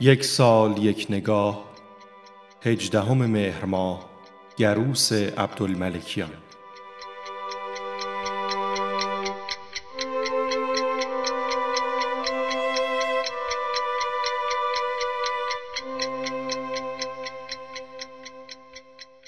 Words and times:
یک 0.00 0.24
سال 0.24 0.84
یک 0.84 1.06
نگاه 1.10 1.64
هجدهم 2.62 3.26
مهر 3.26 3.64
ماه 3.64 4.10
گروس 4.56 5.12
عبدالملکیان 5.12 6.30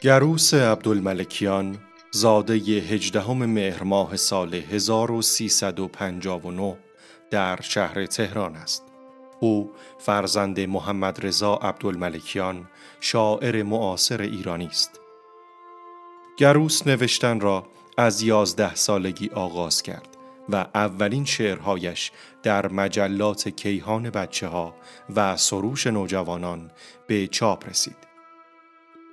گروس 0.03 0.55
عبدالملکیان 0.55 1.79
زاده 2.11 2.55
هجدهم 2.55 3.47
مهر 3.47 3.83
ماه 3.83 4.17
سال 4.17 4.55
1359 4.55 6.77
در 7.31 7.61
شهر 7.61 8.07
تهران 8.07 8.57
است. 8.57 8.90
او 9.41 9.73
فرزند 9.99 10.61
محمد 10.61 11.27
رضا 11.27 11.55
عبدالملکیان 11.55 12.69
شاعر 13.01 13.63
معاصر 13.63 14.23
ایرانی 14.23 14.67
است. 14.67 15.01
گروس 16.37 16.87
نوشتن 16.87 17.41
را 17.41 17.67
از 17.97 18.23
یازده 18.23 18.75
سالگی 18.75 19.29
آغاز 19.29 19.83
کرد 19.83 20.17
و 20.49 20.67
اولین 20.75 21.25
شعرهایش 21.25 22.13
در 22.43 22.73
مجلات 22.73 23.49
کیهان 23.49 24.11
بچه 24.11 24.49
ها 24.49 24.75
و 25.17 25.37
سروش 25.37 25.87
نوجوانان 25.87 26.71
به 27.07 27.27
چاپ 27.27 27.69
رسید. 27.69 28.11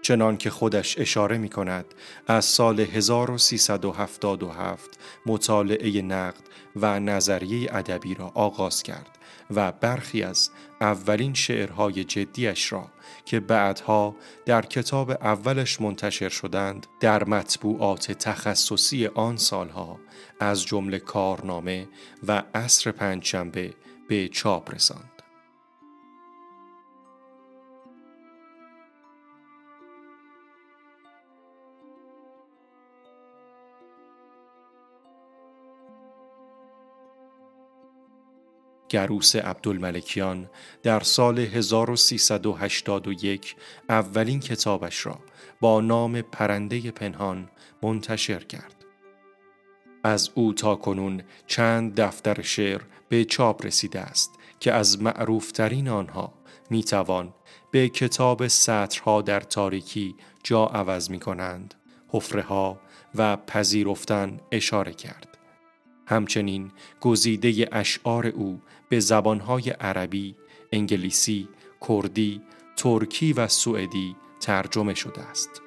چنان 0.02 0.38
که 0.38 0.50
خودش 0.50 1.00
اشاره 1.00 1.38
می 1.38 1.50
کند 1.50 1.86
از 2.28 2.46
سال 2.46 2.80
1377 2.80 5.00
مطالعه 5.26 6.02
نقد 6.02 6.42
و 6.76 7.00
نظریه 7.00 7.76
ادبی 7.76 8.14
را 8.14 8.32
آغاز 8.36 8.84
کرد 8.84 9.17
و 9.50 9.72
برخی 9.72 10.24
از 10.24 10.50
اولین 10.82 11.34
شعرهای 11.34 12.04
جدیش 12.04 12.72
را 12.74 12.88
که 13.26 13.40
بعدها 13.40 14.16
در 14.46 14.62
کتاب 14.62 15.12
اولش 15.12 15.82
منتشر 15.82 16.30
شدند 16.30 16.88
در 17.00 17.24
مطبوعات 17.24 18.12
تخصصی 18.12 19.08
آن 19.08 19.38
سالها 19.38 20.00
از 20.40 20.64
جمله 20.64 21.00
کارنامه 21.00 21.88
و 22.28 22.44
عصر 22.56 22.92
پنجشنبه 22.92 23.74
به 24.08 24.28
چاپ 24.28 24.76
رساند. 24.76 25.17
گروس 38.90 39.36
عبدالملکیان 39.36 40.50
در 40.84 41.00
سال 41.00 41.40
1381 41.40 43.56
اولین 43.90 44.40
کتابش 44.40 45.06
را 45.06 45.20
با 45.62 45.82
نام 45.82 46.22
پرنده 46.22 46.92
پنهان 46.92 47.50
منتشر 47.84 48.40
کرد. 48.40 48.86
از 50.04 50.30
او 50.36 50.54
تا 50.54 50.76
کنون 50.76 51.22
چند 51.48 52.02
دفتر 52.02 52.42
شعر 52.42 52.82
به 53.10 53.26
چاپ 53.26 53.66
رسیده 53.66 54.00
است 54.00 54.32
که 54.60 54.74
از 54.74 55.02
معروفترین 55.02 55.90
آنها 55.90 56.34
می 56.70 56.84
توان 56.84 57.34
به 57.72 57.90
کتاب 57.90 58.48
سطرها 58.48 59.22
در 59.22 59.40
تاریکی 59.40 60.16
جا 60.44 60.66
عوض 60.66 61.10
می 61.10 61.20
کنند، 61.20 61.74
حفره 62.08 62.42
ها 62.42 62.80
و 63.16 63.38
پذیرفتن 63.38 64.40
اشاره 64.52 64.94
کرد. 64.94 65.37
همچنین 66.08 66.72
گزیده 67.02 67.70
اشعار 67.72 68.28
او 68.28 68.62
به 68.90 69.00
زبانهای 69.00 69.70
عربی، 69.70 70.36
انگلیسی، 70.72 71.48
کردی، 71.88 72.42
ترکی 72.78 73.34
و 73.34 73.48
سوئدی 73.48 74.16
ترجمه 74.40 74.94
شده 74.94 75.22
است. 75.22 75.62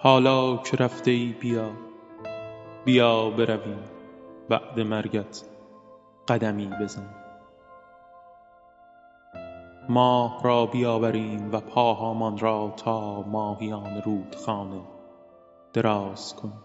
حالا 0.00 0.56
که 0.56 0.76
رفته 0.76 1.10
ای 1.10 1.32
بیا 1.32 1.70
بیا 2.84 3.30
برویم 3.30 3.84
بعد 4.48 4.80
مرگت 4.80 5.44
قدمی 6.28 6.70
بزن. 6.80 7.14
ماه 9.88 10.42
را 10.42 10.66
بیاوریم 10.66 11.52
و 11.52 11.60
پاهامان 11.60 12.38
را 12.38 12.74
تا 12.76 13.22
ماهیان 13.22 14.02
رودخانه 14.02 14.80
دراز 15.72 16.34
کنیم 16.36 16.62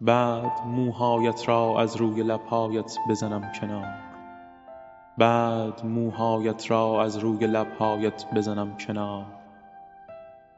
بعد 0.00 0.66
موهایت 0.66 1.48
را 1.48 1.80
از 1.80 1.96
روی 1.96 2.22
لبهایت 2.22 2.96
بزنم 3.08 3.52
کنار. 3.60 4.11
بعد 5.18 5.86
موهایت 5.86 6.70
را 6.70 7.02
از 7.02 7.16
روی 7.16 7.46
لبهایت 7.46 8.26
بزنم 8.34 8.76
کنار. 8.76 9.26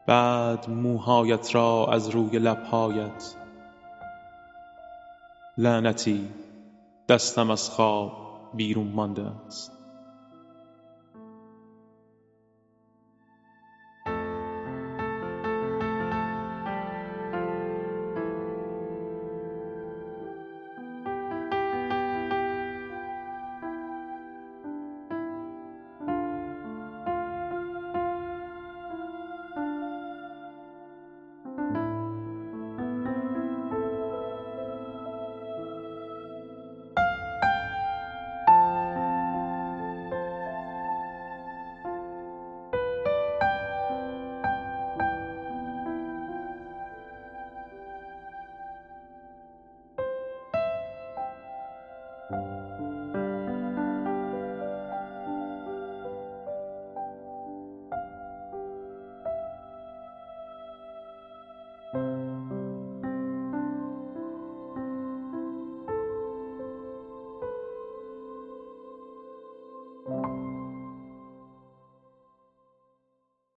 بعد 0.06 0.70
موهایت 0.70 1.54
را 1.54 1.86
از 1.92 2.08
روی 2.08 2.38
لبهایت. 2.38 3.34
لعنتی 5.58 6.28
دستم 7.08 7.50
از 7.50 7.70
خواب 7.70 8.12
بیرون 8.54 8.88
مانده 8.88 9.22
است. 9.46 9.83